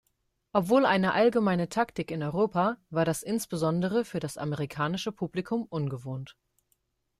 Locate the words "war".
2.89-3.05